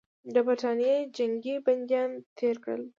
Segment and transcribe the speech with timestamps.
[0.33, 2.81] د برټانیې جنګي بندیان تېر کړل.